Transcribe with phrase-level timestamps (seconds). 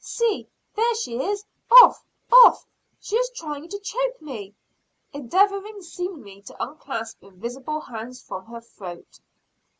[0.03, 1.45] See, there she is!
[1.69, 2.03] Off!
[2.31, 2.65] Off!
[2.99, 4.55] She is trying to choke me!"
[5.13, 9.19] endeavoring seemingly to unclasp invisible hands from her throat.